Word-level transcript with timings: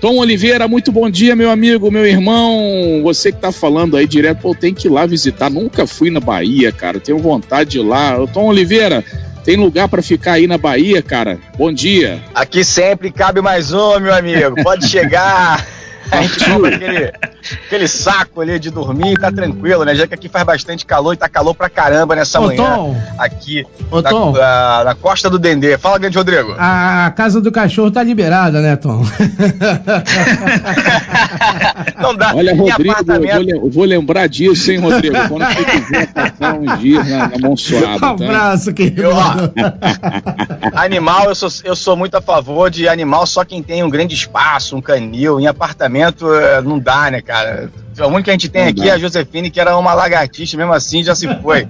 Tom 0.00 0.18
Oliveira, 0.18 0.68
muito 0.68 0.92
bom 0.92 1.10
dia, 1.10 1.34
meu 1.34 1.50
amigo, 1.50 1.90
meu 1.90 2.06
irmão. 2.06 3.00
Você 3.02 3.32
que 3.32 3.38
tá 3.38 3.50
falando 3.50 3.96
aí 3.96 4.06
direto, 4.06 4.42
pô, 4.42 4.54
tem 4.54 4.72
que 4.72 4.86
ir 4.86 4.90
lá 4.90 5.04
visitar. 5.04 5.50
Nunca 5.50 5.88
fui 5.88 6.08
na 6.08 6.20
Bahia, 6.20 6.70
cara. 6.70 7.00
Tenho 7.00 7.18
vontade 7.18 7.70
de 7.70 7.78
ir 7.78 7.82
lá. 7.82 8.14
Tom 8.32 8.46
Oliveira, 8.46 9.04
tem 9.44 9.56
lugar 9.56 9.88
para 9.88 10.00
ficar 10.00 10.34
aí 10.34 10.46
na 10.46 10.56
Bahia, 10.56 11.02
cara? 11.02 11.38
Bom 11.56 11.72
dia. 11.72 12.22
Aqui 12.32 12.64
sempre 12.64 13.10
cabe 13.10 13.40
mais 13.40 13.72
um, 13.72 13.98
meu 13.98 14.14
amigo. 14.14 14.62
Pode 14.62 14.86
chegar. 14.86 15.66
A 16.10 16.22
gente 16.22 16.44
compra 16.44 16.76
aquele, 16.76 17.12
aquele 17.66 17.88
saco 17.88 18.40
ali 18.40 18.58
de 18.58 18.70
dormir 18.70 19.12
e 19.12 19.16
tá 19.16 19.30
tranquilo, 19.30 19.84
né? 19.84 19.94
Já 19.94 20.06
que 20.06 20.14
aqui 20.14 20.28
faz 20.28 20.44
bastante 20.44 20.84
calor 20.84 21.14
e 21.14 21.16
tá 21.16 21.28
calor 21.28 21.54
pra 21.54 21.68
caramba 21.68 22.16
nessa 22.16 22.40
Ô, 22.40 22.46
manhã. 22.46 22.64
Tom. 22.64 22.96
Aqui 23.18 23.66
Ô, 23.90 24.00
na, 24.02 24.10
Tom. 24.10 24.32
Na, 24.32 24.84
na, 24.84 24.94
costa 24.94 25.30
do 25.30 25.38
Dendê. 25.38 25.78
Fala, 25.78 25.98
grande 25.98 26.16
Rodrigo. 26.18 26.54
A 26.58 27.12
casa 27.16 27.40
do 27.40 27.52
cachorro 27.52 27.90
tá 27.90 28.02
liberada, 28.02 28.60
né, 28.60 28.76
Tom? 28.76 29.02
Não 32.00 32.14
dá. 32.14 32.34
Olha, 32.34 32.54
Rodrigo, 32.54 32.94
eu 32.98 33.60
vou, 33.60 33.70
vou, 33.70 33.84
lembrar 33.84 34.26
disso, 34.28 34.70
hein, 34.70 34.78
Rodrigo? 34.78 35.16
Quando 35.28 35.44
você 35.46 35.64
quiser 35.64 36.12
passar 36.12 36.54
uns 36.54 36.78
dias 36.78 37.08
na, 37.08 37.28
na 37.28 37.38
Monsuada. 37.38 37.96
Um 37.96 37.98
tá? 37.98 38.10
abraço, 38.10 38.72
querido. 38.72 39.02
Eu, 39.02 39.12
ó, 39.14 39.34
animal, 40.74 41.28
eu 41.28 41.34
sou, 41.34 41.48
eu 41.64 41.76
sou 41.76 41.96
muito 41.96 42.16
a 42.16 42.20
favor 42.20 42.70
de 42.70 42.88
animal 42.88 43.26
só 43.26 43.44
quem 43.44 43.62
tem 43.62 43.82
um 43.82 43.90
grande 43.90 44.14
espaço, 44.14 44.76
um 44.76 44.80
canil, 44.80 45.40
em 45.40 45.46
apartamento 45.46 46.32
é, 46.34 46.60
não 46.60 46.78
dá, 46.78 47.10
né, 47.10 47.20
cara? 47.20 47.37
cara 47.44 47.70
A 47.98 48.06
única 48.06 48.24
que 48.24 48.30
a 48.30 48.32
gente 48.34 48.48
tem 48.48 48.66
aqui 48.66 48.88
é 48.88 48.92
a 48.92 48.98
Josefine, 48.98 49.50
que 49.50 49.60
era 49.60 49.76
uma 49.76 49.94
lagartixa, 49.94 50.56
mesmo 50.56 50.72
assim 50.72 51.02
já 51.02 51.14
se 51.14 51.26
foi. 51.40 51.66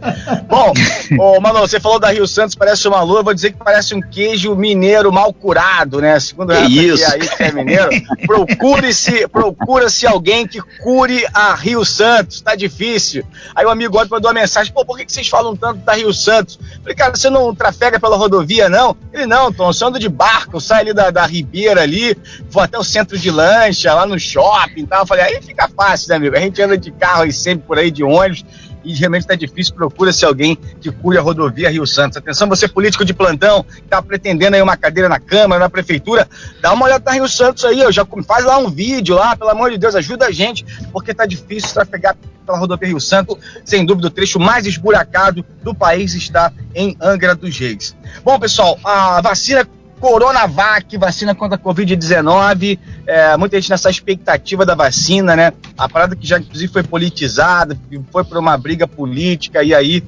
Bom, 0.48 0.72
ô, 1.18 1.40
Manu, 1.40 1.60
você 1.60 1.78
falou 1.78 1.98
da 1.98 2.10
Rio 2.10 2.26
Santos, 2.26 2.54
parece 2.54 2.86
uma 2.88 3.02
lua, 3.02 3.22
vou 3.22 3.34
dizer 3.34 3.52
que 3.52 3.58
parece 3.58 3.94
um 3.94 4.00
queijo 4.00 4.54
mineiro 4.54 5.12
mal 5.12 5.32
curado, 5.32 6.00
né? 6.00 6.18
Segundo 6.20 6.54
que 6.54 6.86
isso? 6.86 7.10
aí 7.10 7.20
que 7.20 7.42
é 7.42 7.52
mineiro, 7.52 7.88
procure-se 8.26 9.28
procura-se 9.28 10.06
alguém 10.06 10.46
que 10.46 10.60
cure 10.82 11.26
a 11.32 11.54
Rio 11.54 11.84
Santos, 11.84 12.40
tá 12.40 12.54
difícil. 12.54 13.24
Aí 13.54 13.64
o 13.64 13.70
amigo 13.70 13.98
ontem 13.98 14.10
mandou 14.10 14.30
uma 14.30 14.40
mensagem, 14.40 14.72
pô, 14.72 14.84
por 14.84 14.96
que, 14.98 15.04
que 15.04 15.12
vocês 15.12 15.28
falam 15.28 15.56
tanto 15.56 15.80
da 15.80 15.94
Rio 15.94 16.12
Santos? 16.12 16.58
Falei, 16.82 16.94
cara, 16.94 17.14
você 17.14 17.30
não 17.30 17.54
trafega 17.54 18.00
pela 18.00 18.16
rodovia, 18.16 18.68
não? 18.68 18.96
Ele, 19.12 19.26
não, 19.26 19.52
Tom, 19.52 19.70
eu 19.70 19.86
ando 19.86 19.98
de 19.98 20.08
barco, 20.08 20.56
eu 20.56 20.60
saio 20.60 20.80
ali 20.82 20.94
da, 20.94 21.10
da 21.10 21.26
Ribeira 21.26 21.82
ali, 21.82 22.16
vou 22.50 22.62
até 22.62 22.78
o 22.78 22.84
centro 22.84 23.18
de 23.18 23.30
lancha, 23.30 23.94
lá 23.94 24.06
no 24.06 24.18
shopping 24.18 24.82
e 24.82 24.86
tal. 24.86 25.00
Eu 25.00 25.06
falei, 25.06 25.24
aí 25.24 25.42
fica 25.42 25.68
fácil, 25.68 26.10
né, 26.10 26.17
amigo? 26.18 26.36
A 26.36 26.40
gente 26.40 26.60
anda 26.60 26.76
de 26.76 26.90
carro 26.90 27.22
aí 27.22 27.32
sempre 27.32 27.66
por 27.66 27.78
aí, 27.78 27.90
de 27.90 28.04
ônibus, 28.04 28.44
e 28.84 28.94
realmente 28.94 29.22
está 29.22 29.34
difícil, 29.34 29.74
procura-se 29.74 30.24
alguém 30.24 30.56
que 30.80 30.90
cure 30.90 31.18
a 31.18 31.20
rodovia 31.20 31.70
Rio 31.70 31.86
Santos. 31.86 32.16
Atenção, 32.16 32.48
você 32.48 32.68
político 32.68 33.04
de 33.04 33.12
plantão, 33.12 33.62
que 33.62 33.80
está 33.80 34.00
pretendendo 34.00 34.56
aí 34.56 34.62
uma 34.62 34.76
cadeira 34.76 35.08
na 35.08 35.18
Câmara, 35.18 35.60
na 35.60 35.68
Prefeitura, 35.68 36.28
dá 36.60 36.72
uma 36.72 36.86
olhada 36.86 37.04
na 37.04 37.12
Rio 37.12 37.28
Santos 37.28 37.64
aí, 37.64 37.84
ó, 37.84 37.90
já 37.90 38.06
faz 38.26 38.44
lá 38.44 38.58
um 38.58 38.70
vídeo 38.70 39.14
lá, 39.14 39.36
pelo 39.36 39.50
amor 39.50 39.70
de 39.70 39.78
Deus, 39.78 39.94
ajuda 39.94 40.26
a 40.26 40.30
gente, 40.30 40.64
porque 40.92 41.10
está 41.10 41.26
difícil 41.26 41.72
trafegar 41.74 42.16
pela 42.46 42.58
rodovia 42.58 42.88
Rio 42.88 43.00
Santos, 43.00 43.36
sem 43.64 43.84
dúvida 43.84 44.08
o 44.08 44.10
trecho 44.10 44.40
mais 44.40 44.64
esburacado 44.66 45.44
do 45.62 45.74
país 45.74 46.14
está 46.14 46.50
em 46.74 46.96
Angra 47.00 47.34
dos 47.34 47.58
Reis. 47.58 47.94
Bom, 48.24 48.38
pessoal, 48.38 48.78
a 48.82 49.20
vacina 49.20 49.68
Coronavac, 50.00 50.96
vacina 50.96 51.34
contra 51.34 51.56
a 51.56 51.58
Covid-19. 51.58 52.78
É, 53.06 53.36
muita 53.36 53.60
gente 53.60 53.70
nessa 53.70 53.90
expectativa 53.90 54.64
da 54.64 54.74
vacina, 54.74 55.34
né? 55.34 55.52
A 55.76 55.88
parada 55.88 56.14
que 56.14 56.26
já, 56.26 56.38
inclusive, 56.38 56.72
foi 56.72 56.82
politizada, 56.82 57.76
foi 58.10 58.24
por 58.24 58.38
uma 58.38 58.56
briga 58.56 58.86
política, 58.86 59.62
e 59.62 59.74
aí 59.74 60.02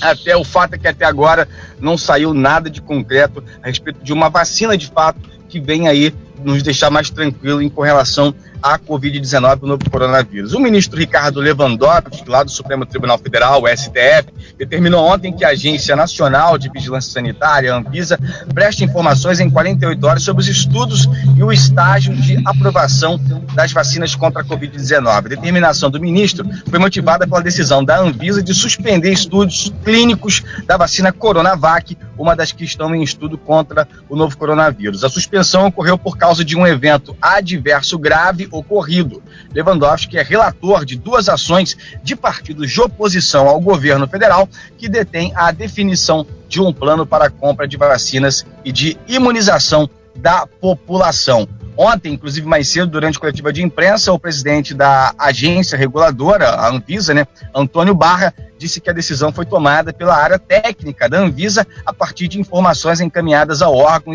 até 0.00 0.36
o 0.36 0.44
fato 0.44 0.74
é 0.74 0.78
que 0.78 0.88
até 0.88 1.04
agora 1.04 1.48
não 1.80 1.96
saiu 1.96 2.34
nada 2.34 2.68
de 2.68 2.80
concreto 2.80 3.42
a 3.62 3.66
respeito 3.66 4.02
de 4.02 4.12
uma 4.12 4.28
vacina 4.28 4.76
de 4.76 4.86
fato 4.86 5.20
que 5.48 5.60
vem 5.60 5.88
aí 5.88 6.14
nos 6.44 6.62
deixar 6.62 6.90
mais 6.90 7.10
tranquilo 7.10 7.62
em 7.62 7.72
relação 7.76 8.34
à 8.62 8.78
Covid-19, 8.78 9.62
o 9.62 9.66
novo 9.66 9.90
coronavírus. 9.90 10.52
O 10.52 10.60
ministro 10.60 10.98
Ricardo 10.98 11.40
Lewandowski, 11.40 12.28
lá 12.28 12.42
do 12.42 12.50
Supremo 12.50 12.84
Tribunal 12.84 13.18
Federal, 13.18 13.62
o 13.62 13.68
STF, 13.68 14.28
determinou 14.58 15.06
ontem 15.06 15.32
que 15.32 15.44
a 15.44 15.50
Agência 15.50 15.96
Nacional 15.96 16.58
de 16.58 16.68
Vigilância 16.68 17.12
Sanitária, 17.12 17.72
a 17.72 17.78
Anvisa, 17.78 18.18
preste 18.52 18.84
informações 18.84 19.40
em 19.40 19.48
48 19.48 20.06
horas 20.06 20.22
sobre 20.22 20.42
os 20.42 20.48
estudos 20.48 21.08
e 21.36 21.42
o 21.42 21.50
estágio 21.50 22.14
de 22.14 22.40
aprovação 22.44 23.18
das 23.54 23.72
vacinas 23.72 24.14
contra 24.14 24.42
a 24.42 24.44
Covid-19. 24.44 25.06
A 25.06 25.20
determinação 25.20 25.90
do 25.90 26.00
ministro 26.00 26.46
foi 26.68 26.78
motivada 26.78 27.26
pela 27.26 27.42
decisão 27.42 27.84
da 27.84 27.98
Anvisa 27.98 28.42
de 28.42 28.54
suspender 28.54 29.10
estudos 29.10 29.72
clínicos 29.84 30.42
da 30.66 30.76
vacina 30.76 31.12
Coronavac, 31.12 31.96
uma 32.16 32.36
das 32.36 32.52
que 32.52 32.64
estão 32.64 32.94
em 32.94 33.02
estudo 33.02 33.38
contra 33.38 33.88
o 34.08 34.16
novo 34.16 34.36
coronavírus. 34.36 35.02
A 35.04 35.08
suspensão 35.08 35.66
ocorreu 35.66 35.96
por 35.96 36.18
causa 36.18 36.29
de 36.38 36.56
um 36.56 36.66
evento 36.66 37.16
adverso 37.20 37.98
grave 37.98 38.48
ocorrido. 38.50 39.22
Lewandowski 39.52 40.16
é 40.16 40.22
relator 40.22 40.84
de 40.84 40.96
duas 40.96 41.28
ações 41.28 41.76
de 42.02 42.14
partidos 42.14 42.70
de 42.70 42.80
oposição 42.80 43.48
ao 43.48 43.60
governo 43.60 44.06
federal 44.06 44.48
que 44.78 44.88
detém 44.88 45.32
a 45.34 45.50
definição 45.50 46.26
de 46.48 46.60
um 46.60 46.72
plano 46.72 47.04
para 47.04 47.26
a 47.26 47.30
compra 47.30 47.66
de 47.66 47.76
vacinas 47.76 48.46
e 48.64 48.72
de 48.72 48.96
imunização 49.06 49.88
da 50.14 50.46
população. 50.46 51.48
Ontem, 51.76 52.12
inclusive 52.12 52.46
mais 52.46 52.68
cedo, 52.68 52.88
durante 52.88 53.16
a 53.16 53.20
coletiva 53.20 53.52
de 53.52 53.62
imprensa, 53.62 54.12
o 54.12 54.18
presidente 54.18 54.74
da 54.74 55.14
agência 55.18 55.78
reguladora, 55.78 56.50
a 56.50 56.68
Anvisa, 56.68 57.14
né, 57.14 57.26
Antônio 57.54 57.94
Barra, 57.94 58.34
disse 58.58 58.80
que 58.80 58.90
a 58.90 58.92
decisão 58.92 59.32
foi 59.32 59.46
tomada 59.46 59.92
pela 59.92 60.14
área 60.14 60.38
técnica 60.38 61.08
da 61.08 61.18
Anvisa 61.18 61.66
a 61.86 61.92
partir 61.92 62.28
de 62.28 62.38
informações 62.38 63.00
encaminhadas 63.00 63.62
ao 63.62 63.74
órgão 63.74 64.12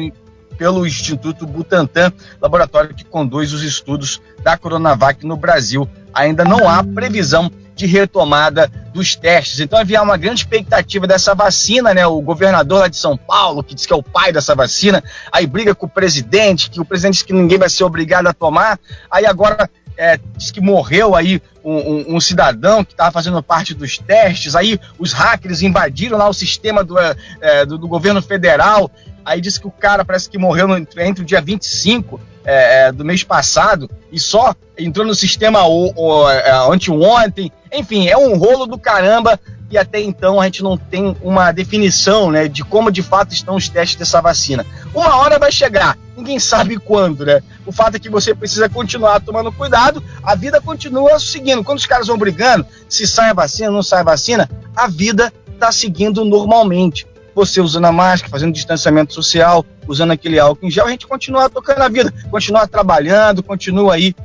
pelo 0.57 0.85
Instituto 0.85 1.45
Butantan, 1.45 2.11
laboratório 2.41 2.93
que 2.93 3.03
conduz 3.03 3.53
os 3.53 3.63
estudos 3.63 4.21
da 4.43 4.57
Coronavac 4.57 5.25
no 5.25 5.37
Brasil. 5.37 5.87
Ainda 6.13 6.43
não 6.43 6.69
há 6.69 6.83
previsão 6.83 7.51
de 7.75 7.85
retomada 7.85 8.71
dos 8.93 9.15
testes. 9.15 9.59
Então 9.59 9.77
havia 9.77 10.01
uma 10.01 10.15
grande 10.17 10.39
expectativa 10.39 11.05
dessa 11.05 11.35
vacina, 11.35 11.93
né? 11.93 12.07
O 12.07 12.21
governador 12.21 12.79
lá 12.79 12.87
de 12.87 12.95
São 12.95 13.17
Paulo, 13.17 13.61
que 13.61 13.75
diz 13.75 13.85
que 13.85 13.91
é 13.91 13.95
o 13.95 14.01
pai 14.01 14.31
dessa 14.31 14.55
vacina, 14.55 15.03
aí 15.31 15.45
briga 15.45 15.75
com 15.75 15.85
o 15.85 15.89
presidente, 15.89 16.69
que 16.69 16.79
o 16.79 16.85
presidente 16.85 17.15
diz 17.15 17.23
que 17.23 17.33
ninguém 17.33 17.57
vai 17.57 17.69
ser 17.69 17.83
obrigado 17.83 18.27
a 18.27 18.33
tomar. 18.33 18.79
Aí 19.11 19.25
agora 19.25 19.69
é, 19.97 20.19
diz 20.37 20.51
que 20.51 20.61
morreu 20.61 21.15
aí 21.15 21.41
um, 21.63 21.75
um, 21.75 22.15
um 22.15 22.19
cidadão 22.19 22.83
que 22.83 22.93
estava 22.93 23.11
fazendo 23.11 23.41
parte 23.41 23.73
dos 23.73 23.97
testes, 23.97 24.55
aí 24.55 24.79
os 24.99 25.13
hackers 25.13 25.61
invadiram 25.61 26.17
lá 26.17 26.27
o 26.27 26.33
sistema 26.33 26.83
do, 26.83 26.95
é, 26.99 27.65
do, 27.65 27.77
do, 27.77 27.87
governo 27.87 28.21
federal, 28.21 28.91
aí 29.25 29.41
disse 29.41 29.59
que 29.59 29.67
o 29.67 29.71
cara 29.71 30.05
parece 30.05 30.29
que 30.29 30.37
morreu 30.37 30.67
no, 30.67 30.77
entre 30.77 31.23
o 31.23 31.25
dia 31.25 31.41
25 31.41 32.21
é, 32.45 32.87
é, 32.87 32.91
do 32.91 33.03
mês 33.03 33.23
passado 33.23 33.89
e 34.11 34.19
só 34.19 34.53
entrou 34.77 35.05
no 35.05 35.15
sistema 35.15 35.65
o, 35.65 35.91
o, 35.95 36.29
é, 36.29 36.51
anteontem, 36.71 37.51
enfim, 37.73 38.07
é 38.07 38.15
um 38.15 38.37
rolo 38.37 38.67
do 38.67 38.77
caramba 38.77 39.39
e 39.69 39.77
até 39.77 39.99
então 39.99 40.39
a 40.39 40.45
gente 40.45 40.61
não 40.61 40.77
tem 40.77 41.17
uma 41.21 41.51
definição 41.51 42.31
né, 42.31 42.47
de 42.47 42.63
como 42.63 42.91
de 42.91 43.01
fato 43.01 43.33
estão 43.33 43.55
os 43.55 43.67
testes 43.67 43.97
dessa 43.97 44.21
vacina. 44.21 44.63
Uma 44.93 45.17
hora 45.17 45.39
vai 45.39 45.51
chegar, 45.51 45.97
ninguém 46.15 46.39
sabe 46.39 46.77
quando, 46.79 47.25
né? 47.25 47.41
O 47.65 47.71
fato 47.71 47.95
é 47.95 47.99
que 47.99 48.09
você 48.09 48.35
precisa 48.35 48.69
continuar 48.69 49.19
tomando 49.21 49.51
cuidado, 49.51 50.03
a 50.21 50.35
vida 50.35 50.61
continua 50.61 51.19
seguindo. 51.19 51.63
Quando 51.63 51.79
os 51.79 51.85
caras 51.87 52.07
vão 52.07 52.17
brigando, 52.17 52.65
se 52.87 53.07
sai 53.07 53.31
a 53.31 53.33
vacina, 53.33 53.71
não 53.71 53.81
sai 53.81 54.01
a 54.01 54.03
vacina, 54.03 54.49
a 54.75 54.87
vida 54.87 55.33
está 55.51 55.71
seguindo 55.71 56.23
normalmente. 56.23 57.07
Você 57.35 57.59
usando 57.59 57.85
a 57.85 57.91
máscara, 57.91 58.31
fazendo 58.31 58.53
distanciamento 58.53 59.13
social, 59.13 59.65
usando 59.87 60.11
aquele 60.11 60.39
álcool 60.39 60.65
em 60.65 60.71
gel, 60.71 60.87
a 60.87 60.89
gente 60.89 61.05
continua 61.05 61.49
tocando 61.49 61.81
a 61.81 61.89
vida, 61.89 62.11
continua 62.31 62.65
trabalhando, 62.65 63.43
continua 63.43 63.95
aí 63.95 64.15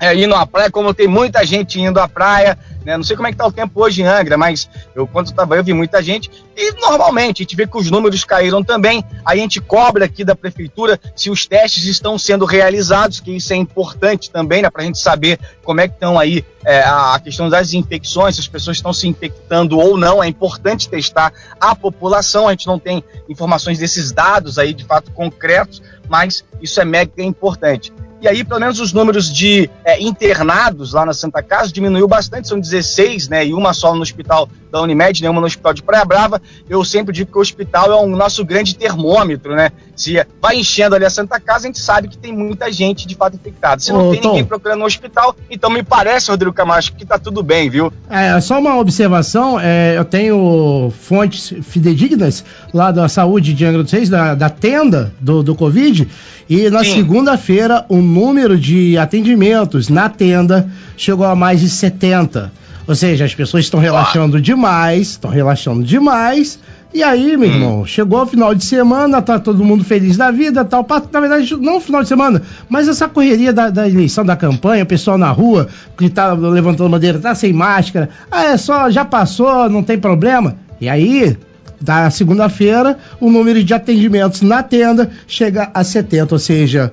é, 0.00 0.14
indo 0.14 0.34
à 0.34 0.46
praia, 0.46 0.70
como 0.70 0.94
tem 0.94 1.06
muita 1.06 1.44
gente 1.44 1.78
indo 1.78 2.00
à 2.00 2.08
praia, 2.08 2.58
né? 2.84 2.96
Não 2.96 3.04
sei 3.04 3.14
como 3.14 3.28
é 3.28 3.30
que 3.30 3.36
tá 3.36 3.46
o 3.46 3.52
tempo 3.52 3.82
hoje 3.82 4.00
em 4.00 4.06
Angra, 4.06 4.38
mas 4.38 4.68
eu 4.94 5.06
quando 5.06 5.26
estava 5.26 5.54
eu 5.56 5.62
vi 5.62 5.74
muita 5.74 6.02
gente 6.02 6.30
e 6.56 6.72
normalmente 6.80 7.42
a 7.42 7.44
gente 7.44 7.54
vê 7.54 7.66
que 7.66 7.76
os 7.76 7.90
números 7.90 8.24
caíram 8.24 8.64
também. 8.64 9.04
Aí 9.24 9.38
a 9.38 9.42
gente 9.42 9.60
cobra 9.60 10.06
aqui 10.06 10.24
da 10.24 10.34
prefeitura 10.34 10.98
se 11.14 11.28
os 11.28 11.44
testes 11.44 11.84
estão 11.84 12.18
sendo 12.18 12.46
realizados, 12.46 13.20
que 13.20 13.36
isso 13.36 13.52
é 13.52 13.56
importante 13.56 14.30
também, 14.30 14.62
né? 14.62 14.70
Para 14.70 14.82
a 14.82 14.86
gente 14.86 14.98
saber 14.98 15.38
como 15.62 15.82
é 15.82 15.88
que 15.88 15.94
estão 15.94 16.18
aí 16.18 16.42
é, 16.64 16.80
a 16.80 17.20
questão 17.22 17.50
das 17.50 17.74
infecções, 17.74 18.36
se 18.36 18.40
as 18.40 18.48
pessoas 18.48 18.78
estão 18.78 18.94
se 18.94 19.06
infectando 19.06 19.78
ou 19.78 19.98
não. 19.98 20.24
É 20.24 20.26
importante 20.26 20.88
testar 20.88 21.32
a 21.60 21.74
população. 21.74 22.48
A 22.48 22.52
gente 22.52 22.66
não 22.66 22.78
tem 22.78 23.04
informações 23.28 23.78
desses 23.78 24.12
dados 24.12 24.58
aí 24.58 24.72
de 24.72 24.84
fato 24.84 25.10
concretos, 25.10 25.82
mas 26.08 26.42
isso 26.62 26.80
é 26.80 26.84
mega 26.86 27.22
importante. 27.22 27.92
E 28.20 28.28
aí, 28.28 28.44
pelo 28.44 28.60
menos 28.60 28.78
os 28.80 28.92
números 28.92 29.32
de 29.32 29.70
é, 29.84 30.00
internados 30.00 30.92
lá 30.92 31.06
na 31.06 31.14
Santa 31.14 31.42
Casa 31.42 31.72
diminuiu 31.72 32.06
bastante, 32.06 32.48
são 32.48 32.60
16, 32.60 33.28
né? 33.28 33.46
E 33.46 33.54
uma 33.54 33.72
só 33.72 33.94
no 33.94 34.02
hospital 34.02 34.48
da 34.70 34.80
Unimed, 34.82 35.22
nenhuma 35.22 35.40
no 35.40 35.46
hospital 35.46 35.72
de 35.72 35.82
Praia 35.82 36.04
Brava. 36.04 36.40
Eu 36.68 36.84
sempre 36.84 37.14
digo 37.14 37.32
que 37.32 37.38
o 37.38 37.40
hospital 37.40 37.90
é 37.90 37.96
o 37.96 38.06
nosso 38.06 38.44
grande 38.44 38.76
termômetro, 38.76 39.54
né? 39.56 39.70
Se 39.96 40.24
vai 40.40 40.56
enchendo 40.56 40.94
ali 40.94 41.04
a 41.04 41.10
Santa 41.10 41.40
Casa, 41.40 41.66
a 41.66 41.68
gente 41.68 41.80
sabe 41.80 42.08
que 42.08 42.18
tem 42.18 42.32
muita 42.32 42.70
gente 42.70 43.06
de 43.06 43.14
fato 43.14 43.36
infectada. 43.36 43.80
Se 43.80 43.92
não 43.92 44.08
Ô, 44.08 44.12
tem 44.12 44.20
Tom. 44.20 44.28
ninguém 44.28 44.44
procurando 44.44 44.80
no 44.80 44.86
hospital, 44.86 45.34
então 45.50 45.70
me 45.70 45.82
parece, 45.82 46.30
Rodrigo 46.30 46.52
Camacho, 46.52 46.94
que 46.94 47.04
tá 47.04 47.18
tudo 47.18 47.42
bem, 47.42 47.68
viu? 47.68 47.92
É, 48.08 48.40
só 48.40 48.58
uma 48.58 48.78
observação, 48.78 49.58
é, 49.58 49.96
eu 49.96 50.04
tenho 50.04 50.92
fontes 51.00 51.52
fidedignas 51.62 52.44
lá 52.72 52.90
da 52.90 53.08
saúde 53.08 53.54
de 53.54 53.64
Angra 53.64 53.82
dos 53.82 53.92
Reis, 53.92 54.08
da, 54.08 54.34
da 54.34 54.48
tenda 54.48 55.12
do, 55.20 55.42
do 55.42 55.54
Covid, 55.54 56.08
e 56.50 56.68
na 56.68 56.82
segunda-feira, 56.82 57.86
um 57.88 58.02
número 58.10 58.58
de 58.58 58.98
atendimentos 58.98 59.88
na 59.88 60.08
tenda 60.08 60.68
chegou 60.96 61.24
a 61.24 61.34
mais 61.34 61.60
de 61.60 61.70
70. 61.70 62.52
Ou 62.86 62.94
seja, 62.94 63.24
as 63.24 63.34
pessoas 63.34 63.64
estão 63.64 63.78
relaxando 63.78 64.36
ah. 64.36 64.40
demais, 64.40 65.10
estão 65.10 65.30
relaxando 65.30 65.84
demais. 65.84 66.58
E 66.92 67.04
aí, 67.04 67.36
meu 67.36 67.48
hum. 67.48 67.52
irmão, 67.52 67.86
chegou 67.86 68.20
o 68.20 68.26
final 68.26 68.52
de 68.52 68.64
semana, 68.64 69.22
tá 69.22 69.38
todo 69.38 69.64
mundo 69.64 69.84
feliz 69.84 70.16
da 70.16 70.32
vida, 70.32 70.64
tal. 70.64 70.84
Na 71.12 71.20
verdade, 71.20 71.56
não 71.56 71.76
o 71.76 71.80
final 71.80 72.02
de 72.02 72.08
semana, 72.08 72.42
mas 72.68 72.88
essa 72.88 73.08
correria 73.08 73.52
da, 73.52 73.70
da 73.70 73.88
eleição, 73.88 74.24
da 74.24 74.34
campanha, 74.34 74.82
o 74.82 74.86
pessoal 74.86 75.16
na 75.16 75.30
rua 75.30 75.68
que 75.96 76.10
tá 76.10 76.32
levantando 76.32 76.90
bandeira, 76.90 77.20
tá 77.20 77.32
sem 77.32 77.52
máscara. 77.52 78.08
Ah, 78.28 78.44
é 78.46 78.56
só, 78.56 78.90
já 78.90 79.04
passou, 79.04 79.68
não 79.70 79.84
tem 79.84 79.98
problema. 79.98 80.56
E 80.80 80.88
aí, 80.88 81.36
da 81.80 82.10
segunda-feira, 82.10 82.98
o 83.20 83.30
número 83.30 83.62
de 83.62 83.72
atendimentos 83.72 84.42
na 84.42 84.62
tenda 84.62 85.10
chega 85.26 85.70
a 85.72 85.84
70, 85.84 86.34
ou 86.34 86.38
seja, 86.38 86.92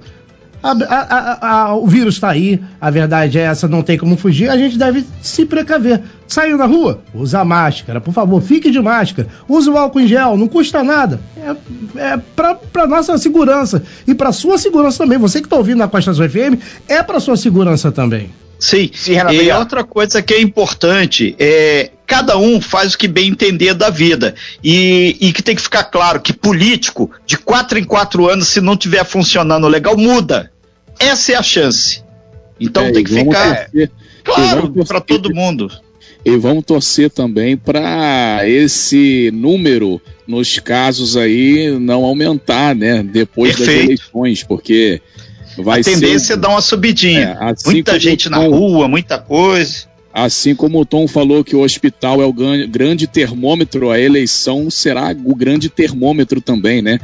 a, 0.72 1.00
a, 1.00 1.50
a, 1.50 1.76
o 1.76 1.88
vírus 1.88 2.16
está 2.16 2.30
aí, 2.30 2.62
a 2.80 2.90
verdade 2.90 3.38
é 3.38 3.44
essa, 3.44 3.68
não 3.68 3.82
tem 3.82 3.98
como 3.98 4.18
fugir, 4.18 4.50
a 4.50 4.58
gente 4.58 4.78
deve 4.78 5.06
se 5.22 5.46
precaver. 5.46 6.02
Saiu 6.28 6.58
na 6.58 6.66
rua, 6.66 7.02
usa 7.14 7.44
máscara, 7.46 8.02
por 8.02 8.14
favor, 8.14 8.42
fique 8.42 8.70
de 8.70 8.80
máscara, 8.80 9.28
use 9.48 9.70
o 9.70 9.78
álcool 9.78 10.02
em 10.02 10.08
gel, 10.08 10.36
não 10.36 10.48
custa 10.48 10.84
nada. 10.84 11.20
É, 11.38 12.14
é 12.14 12.18
para 12.74 12.88
nossa 12.88 13.18
segurança 13.18 13.84
e 14.06 14.14
para 14.14 14.32
sua 14.32 14.58
segurança 14.58 14.98
também. 14.98 15.18
Você 15.18 15.40
que 15.40 15.48
está 15.48 15.56
ouvindo 15.56 15.78
na 15.78 15.88
Costa 15.88 16.12
Azul 16.12 16.28
FM, 16.30 16.62
é 16.88 17.02
para 17.02 17.20
sua 17.20 17.38
segurança 17.38 17.92
também. 17.92 18.30
Sim, 18.60 18.90
Sim 18.94 19.14
e 19.14 19.52
outra 19.52 19.84
coisa 19.84 20.22
que 20.22 20.34
é 20.34 20.42
importante 20.42 21.36
é 21.38 21.92
cada 22.08 22.38
um 22.38 22.60
faz 22.60 22.94
o 22.94 22.98
que 22.98 23.08
bem 23.08 23.30
entender 23.30 23.74
da 23.74 23.90
vida. 23.90 24.34
E, 24.64 25.18
e, 25.20 25.34
que 25.34 25.44
tem 25.44 25.56
que 25.56 25.62
ficar 25.62 25.84
claro 25.84 26.22
que 26.22 26.34
político, 26.34 27.12
de 27.26 27.38
quatro 27.38 27.78
em 27.78 27.84
quatro 27.84 28.30
anos, 28.30 28.48
se 28.48 28.62
não 28.62 28.78
tiver 28.78 29.04
funcionando 29.06 29.68
legal, 29.68 29.98
muda. 29.98 30.52
Essa 31.00 31.34
é 31.34 31.36
a 31.36 31.44
chance. 31.44 32.04
Então 32.60 32.86
é, 32.86 32.92
tem 32.92 33.04
que 33.04 33.12
ficar 33.14 33.70
torcer, 33.70 33.92
claro 34.24 34.86
para 34.86 35.00
todo 35.00 35.34
mundo. 35.34 35.70
E 36.26 36.36
vamos 36.36 36.66
torcer 36.66 37.10
também 37.10 37.56
para 37.56 38.42
esse 38.46 39.32
número 39.34 40.02
nos 40.28 40.60
casos 40.60 41.16
aí 41.16 41.78
não 41.80 42.04
aumentar, 42.04 42.76
né? 42.76 43.02
Depois 43.02 43.56
Perfeito. 43.56 43.78
das 43.78 43.86
eleições, 43.86 44.44
porque 44.44 45.02
Vai 45.58 45.80
a 45.80 45.84
tendência 45.84 46.20
ser... 46.20 46.34
é 46.34 46.38
dar 46.38 46.50
uma 46.50 46.62
subidinha. 46.62 47.38
É, 47.40 47.52
assim 47.52 47.72
muita 47.72 48.00
gente 48.00 48.30
na 48.30 48.40
rua, 48.40 48.88
muita 48.88 49.18
coisa. 49.18 49.86
Assim 50.14 50.56
como 50.56 50.80
o 50.80 50.86
Tom 50.86 51.08
falou 51.08 51.44
que 51.44 51.56
o 51.56 51.62
hospital 51.62 52.22
é 52.22 52.26
o 52.26 52.34
grande 52.34 53.06
termômetro, 53.06 53.92
a 53.92 54.00
eleição 54.00 54.70
será 54.70 55.16
o 55.24 55.36
grande 55.36 55.70
termômetro 55.70 56.42
também, 56.42 56.82
né? 56.82 57.00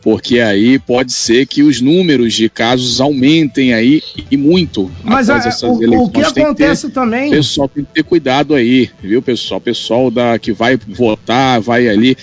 Porque 0.00 0.40
aí 0.40 0.78
pode 0.78 1.12
ser 1.12 1.46
que 1.46 1.62
os 1.62 1.80
números 1.80 2.34
de 2.34 2.48
casos 2.48 3.00
aumentem 3.00 3.74
aí 3.74 4.02
e 4.30 4.36
muito 4.36 4.90
Mas 5.02 5.28
a, 5.28 5.38
essas 5.38 5.62
o. 5.62 6.04
O 6.04 6.10
que 6.10 6.22
acontece 6.22 6.86
ter, 6.88 6.92
também. 6.92 7.28
O 7.28 7.36
pessoal 7.36 7.68
tem 7.68 7.84
que 7.84 7.92
ter 7.92 8.04
cuidado 8.04 8.54
aí, 8.54 8.90
viu, 9.02 9.20
pessoal? 9.20 9.60
Pessoal 9.60 10.10
da, 10.10 10.38
que 10.38 10.52
vai 10.52 10.76
votar, 10.76 11.60
vai 11.60 11.88
ali 11.88 12.16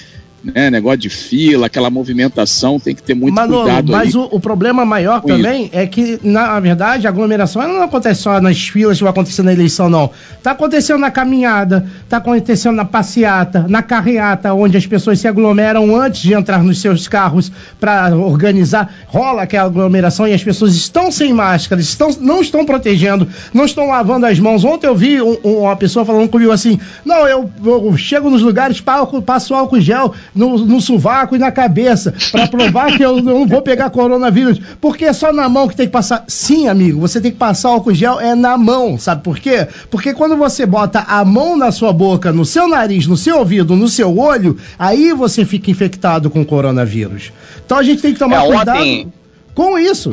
né? 0.54 0.70
Negócio 0.70 1.00
de 1.00 1.10
fila, 1.10 1.66
aquela 1.66 1.90
movimentação, 1.90 2.80
tem 2.80 2.94
que 2.94 3.02
ter 3.02 3.16
muito 3.16 3.34
Manolo, 3.34 3.64
cuidado 3.64 3.92
mas 3.92 4.14
o, 4.14 4.28
o, 4.32 4.40
problema 4.40 4.86
maior 4.86 5.22
também 5.22 5.66
isso. 5.66 5.72
é 5.74 5.88
que, 5.88 6.20
na 6.24 6.60
verdade, 6.60 7.08
a 7.08 7.10
aglomeração 7.10 7.68
não 7.68 7.82
acontece 7.82 8.22
só 8.22 8.40
nas 8.40 8.68
filas 8.68 8.98
que 8.98 9.04
vai 9.04 9.12
acontecer 9.12 9.42
na 9.42 9.52
eleição, 9.52 9.90
não. 9.90 10.12
Tá 10.44 10.52
acontecendo 10.52 11.00
na 11.00 11.10
caminhada, 11.10 11.88
tá 12.08 12.18
acontecendo 12.18 12.76
na 12.76 12.86
passeata, 12.86 13.66
na 13.68 13.82
carreata, 13.82 14.54
onde 14.54 14.78
as 14.78 14.86
pessoas 14.86 15.20
se 15.20 15.28
aglomeram 15.28 15.96
antes 15.96 16.22
de 16.22 16.34
entrar 16.34 16.64
nos 16.64 16.80
seus 16.80 17.08
carros 17.08 17.52
para 17.80 18.16
organizar. 18.16 18.94
Rola 19.08 19.44
aquela 19.44 19.66
aglomeração 19.66 20.28
e 20.28 20.34
as 20.34 20.44
pessoas 20.44 20.76
estão 20.76 21.12
sem 21.12 21.34
máscara, 21.34 21.82
estão, 21.82 22.10
não 22.20 22.42
estão 22.42 22.66
protegendo, 22.66 23.28
não 23.54 23.66
estão 23.66 23.88
lavando 23.88 24.26
as 24.26 24.40
mãos. 24.40 24.64
Ontem 24.64 24.88
eu 24.88 24.96
vi 24.96 25.22
um, 25.22 25.38
uma 25.44 25.76
pessoa 25.76 26.06
falando 26.06 26.30
comigo 26.30 26.52
assim: 26.52 26.80
não, 27.04 27.28
eu, 27.28 27.50
eu 27.64 27.98
chego 27.98 28.30
nos 28.30 28.42
lugares, 28.42 28.82
passo 29.26 29.54
álcool 29.54 29.82
gel, 29.82 30.14
no, 30.36 30.58
no 30.58 30.82
sovaco 30.82 31.36
e 31.36 31.40
na 31.40 31.52
cabeça 31.52 32.14
para 32.32 32.48
provar 32.48 32.96
que 32.98 33.04
eu 33.04 33.22
não 33.22 33.48
vou 33.48 33.62
pegar 33.62 33.90
coronavírus, 33.90 34.60
porque 34.82 35.06
é 35.06 35.14
só 35.14 35.32
na 35.32 35.48
mão 35.48 35.68
que 35.68 35.76
tem 35.76 35.88
que 35.88 35.92
passar. 35.92 36.26
Sim, 36.28 36.68
amigo, 36.68 37.00
você 37.00 37.22
tem 37.22 37.32
que 37.32 37.38
passar 37.38 37.70
álcool 37.70 37.94
gel 37.94 38.20
é 38.20 38.36
na 38.36 38.58
mão, 38.58 39.00
sabe 39.00 39.24
por 39.24 39.40
quê? 39.40 39.68
Porque 39.90 40.14
quando 40.14 40.36
você 40.36 40.66
bota 40.66 41.00
a 41.00 41.24
mão 41.24 41.58
na 41.58 41.72
sua 41.72 41.94
boca, 41.94 42.32
no 42.32 42.46
seu 42.46 42.68
nariz, 42.68 43.08
no 43.08 43.16
seu 43.16 43.38
ouvido, 43.40 43.76
no 43.76 43.88
seu 43.88 44.18
olho, 44.18 44.58
aí 44.78 45.14
você 45.14 45.46
fica 45.46 45.72
infectado 45.72 46.30
com 46.30 46.44
coronavírus. 46.44 47.32
Então 47.66 47.78
a 47.78 47.84
gente 47.84 48.02
tem 48.02 48.14
que 48.14 48.20
tomar 48.20 48.44
é, 48.44 48.48
cuidado 48.48 48.78
ontem... 48.78 49.14
com 49.54 49.80
isso. 49.80 50.12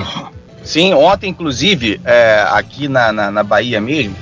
Sim, 0.62 0.94
ontem, 0.94 1.30
inclusive, 1.30 2.00
é, 2.04 2.46
aqui 2.50 2.86
na, 2.86 3.12
na, 3.12 3.30
na 3.30 3.42
Bahia 3.42 3.80
mesmo, 3.80 4.14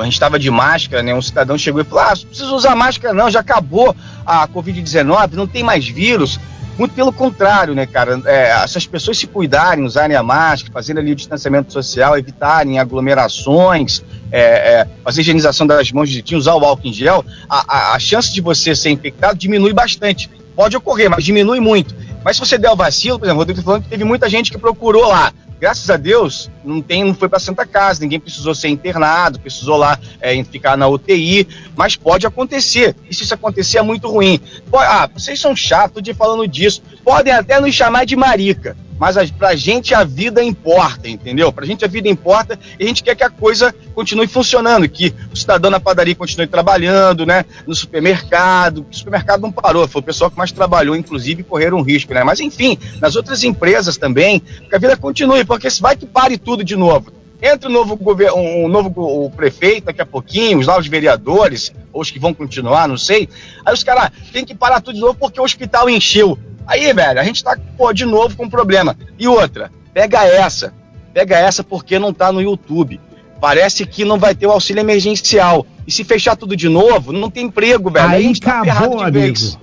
a 0.00 0.04
gente 0.04 0.14
estava 0.14 0.38
de 0.38 0.50
máscara, 0.50 1.02
né? 1.02 1.14
Um 1.14 1.22
cidadão 1.22 1.56
chegou 1.56 1.80
e 1.80 1.84
falou: 1.84 2.04
Ah, 2.04 2.14
não 2.16 2.26
precisa 2.26 2.52
usar 2.52 2.74
máscara, 2.74 3.14
não, 3.14 3.30
já 3.30 3.40
acabou 3.40 3.94
a 4.24 4.46
Covid-19, 4.48 5.32
não 5.32 5.46
tem 5.46 5.62
mais 5.62 5.86
vírus. 5.86 6.38
Muito 6.76 6.92
pelo 6.92 7.12
contrário, 7.12 7.72
né, 7.72 7.86
cara? 7.86 8.20
É, 8.24 8.66
se 8.66 8.76
as 8.76 8.86
pessoas 8.86 9.16
se 9.16 9.28
cuidarem, 9.28 9.84
usarem 9.84 10.16
a 10.16 10.24
máscara, 10.24 10.72
fazendo 10.72 10.98
ali 10.98 11.12
o 11.12 11.14
distanciamento 11.14 11.72
social, 11.72 12.18
evitarem 12.18 12.80
aglomerações, 12.80 14.02
é, 14.32 14.40
é, 14.40 14.88
fazer 15.04 15.20
higienização 15.20 15.68
das 15.68 15.92
mãos 15.92 16.08
direitinho, 16.08 16.38
usar 16.38 16.54
o 16.54 16.64
álcool 16.64 16.88
em 16.88 16.92
gel, 16.92 17.24
a, 17.48 17.92
a, 17.92 17.94
a 17.94 17.98
chance 18.00 18.32
de 18.32 18.40
você 18.40 18.74
ser 18.74 18.90
infectado 18.90 19.38
diminui 19.38 19.72
bastante. 19.72 20.28
Pode 20.56 20.76
ocorrer, 20.76 21.08
mas 21.08 21.24
diminui 21.24 21.60
muito. 21.60 21.94
Mas 22.24 22.36
se 22.36 22.44
você 22.44 22.58
der 22.58 22.70
o 22.70 22.76
vacilo, 22.76 23.20
por 23.20 23.26
exemplo, 23.26 23.42
eu 23.42 23.50
estou 23.50 23.64
falando 23.64 23.82
que 23.84 23.88
teve 23.88 24.02
muita 24.02 24.28
gente 24.28 24.50
que 24.50 24.58
procurou 24.58 25.06
lá 25.06 25.32
graças 25.64 25.88
a 25.88 25.96
Deus, 25.96 26.50
não, 26.62 26.82
tem, 26.82 27.02
não 27.02 27.14
foi 27.14 27.26
para 27.26 27.38
Santa 27.38 27.64
Casa, 27.64 28.02
ninguém 28.02 28.20
precisou 28.20 28.54
ser 28.54 28.68
internado, 28.68 29.40
precisou 29.40 29.78
lá 29.78 29.98
é, 30.20 30.44
ficar 30.44 30.76
na 30.76 30.86
UTI, 30.86 31.48
mas 31.74 31.96
pode 31.96 32.26
acontecer. 32.26 32.94
E 33.08 33.14
se 33.14 33.22
isso 33.22 33.32
acontecer 33.32 33.78
é 33.78 33.82
muito 33.82 34.06
ruim. 34.06 34.38
Ah, 34.74 35.08
vocês 35.10 35.40
são 35.40 35.56
chatos 35.56 36.02
de 36.02 36.12
falando 36.12 36.46
disso. 36.46 36.82
Podem 37.02 37.32
até 37.32 37.58
nos 37.58 37.74
chamar 37.74 38.04
de 38.04 38.14
marica 38.14 38.76
mas 38.98 39.16
a, 39.16 39.26
pra 39.26 39.54
gente 39.54 39.94
a 39.94 40.04
vida 40.04 40.42
importa, 40.42 41.08
entendeu? 41.08 41.52
Pra 41.52 41.66
gente 41.66 41.84
a 41.84 41.88
vida 41.88 42.08
importa 42.08 42.58
e 42.78 42.84
a 42.84 42.86
gente 42.86 43.02
quer 43.02 43.14
que 43.14 43.24
a 43.24 43.30
coisa 43.30 43.74
continue 43.94 44.26
funcionando, 44.26 44.88
que 44.88 45.14
o 45.32 45.36
cidadão 45.36 45.70
na 45.70 45.80
padaria 45.80 46.14
continue 46.14 46.46
trabalhando, 46.46 47.26
né? 47.26 47.44
No 47.66 47.74
supermercado, 47.74 48.86
o 48.90 48.96
supermercado 48.96 49.42
não 49.42 49.52
parou, 49.52 49.86
foi 49.88 50.00
o 50.00 50.04
pessoal 50.04 50.30
que 50.30 50.38
mais 50.38 50.52
trabalhou, 50.52 50.96
inclusive, 50.96 51.42
correram 51.42 51.78
um 51.78 51.82
risco, 51.82 52.14
né? 52.14 52.22
Mas 52.22 52.40
enfim, 52.40 52.78
nas 53.00 53.16
outras 53.16 53.44
empresas 53.44 53.96
também, 53.96 54.40
que 54.40 54.74
a 54.74 54.78
vida 54.78 54.96
continue, 54.96 55.44
porque 55.44 55.70
se 55.70 55.82
vai 55.82 55.96
que 55.96 56.06
pare 56.06 56.38
tudo 56.38 56.64
de 56.64 56.76
novo. 56.76 57.12
Entra 57.42 57.68
um 57.68 57.72
novo, 57.72 57.96
governo, 57.96 58.38
um 58.38 58.68
novo 58.68 58.92
o 58.96 59.30
prefeito 59.30 59.84
daqui 59.84 60.00
a 60.00 60.06
pouquinho, 60.06 60.60
os 60.60 60.66
novos 60.66 60.86
vereadores, 60.86 61.72
ou 61.92 62.00
os 62.00 62.10
que 62.10 62.18
vão 62.18 62.32
continuar, 62.32 62.88
não 62.88 62.96
sei. 62.96 63.28
Aí 63.66 63.74
os 63.74 63.84
caras 63.84 64.10
têm 64.32 64.46
que 64.46 64.54
parar 64.54 64.80
tudo 64.80 64.94
de 64.94 65.00
novo 65.00 65.14
porque 65.14 65.38
o 65.38 65.44
hospital 65.44 65.90
encheu. 65.90 66.38
Aí, 66.66 66.92
velho, 66.92 67.20
a 67.20 67.24
gente 67.24 67.42
tá, 67.42 67.56
pô, 67.76 67.92
de 67.92 68.04
novo 68.04 68.36
com 68.36 68.48
problema. 68.48 68.96
E 69.18 69.28
outra, 69.28 69.70
pega 69.92 70.24
essa. 70.24 70.72
Pega 71.12 71.36
essa 71.36 71.62
porque 71.62 71.98
não 71.98 72.12
tá 72.12 72.32
no 72.32 72.42
YouTube. 72.42 73.00
Parece 73.40 73.84
que 73.84 74.04
não 74.04 74.18
vai 74.18 74.34
ter 74.34 74.46
o 74.46 74.50
auxílio 74.50 74.80
emergencial. 74.80 75.66
E 75.86 75.92
se 75.92 76.02
fechar 76.02 76.36
tudo 76.36 76.56
de 76.56 76.68
novo, 76.68 77.12
não 77.12 77.30
tem 77.30 77.44
emprego, 77.46 77.90
velho. 77.90 78.08
Aí, 78.08 78.26
Aí 78.26 78.32
acabou, 78.40 78.98
tá 78.98 79.06
amigo. 79.06 79.18
Vez. 79.20 79.58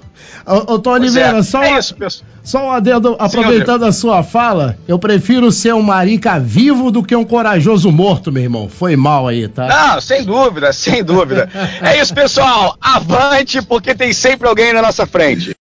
Ô, 0.46 0.74
ô 0.74 0.79
Tony 0.79 1.05
Oliveira, 1.05 1.38
é, 1.38 1.43
só, 1.43 1.63
é 1.63 1.77
isso, 1.77 1.96
só 2.43 2.65
um 2.65 2.72
adendo, 2.72 3.15
aproveitando 3.20 3.84
Sim, 3.84 3.89
a 3.89 3.91
sua 3.91 4.24
fala, 4.24 4.77
eu 4.88 4.98
prefiro 4.98 5.51
ser 5.51 5.74
um 5.74 5.81
marica 5.81 6.39
vivo 6.39 6.91
do 6.91 7.03
que 7.03 7.15
um 7.15 7.24
corajoso 7.24 7.91
morto, 7.91 8.31
meu 8.31 8.43
irmão. 8.43 8.70
Foi 8.70 8.96
mal 8.96 9.27
aí, 9.27 9.48
tá? 9.48 9.67
Não, 9.67 10.01
sem 10.01 10.24
dúvida, 10.24 10.74
sem 10.74 11.03
dúvida. 11.03 11.50
é 11.81 12.01
isso, 12.01 12.13
pessoal. 12.13 12.75
Avante, 12.81 13.62
porque 13.62 13.93
tem 13.93 14.13
sempre 14.13 14.48
alguém 14.48 14.74
na 14.74 14.81
nossa 14.81 15.05
frente. 15.05 15.55